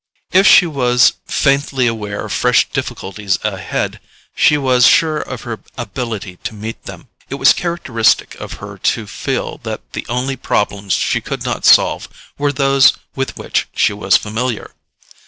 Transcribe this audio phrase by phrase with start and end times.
[0.31, 3.99] If she was faintly aware of fresh difficulties ahead,
[4.35, 9.05] she was sure of her ability to meet them: it was characteristic of her to
[9.05, 14.17] feel that the only problems she could not solve were those with which she was
[14.17, 14.71] familiar.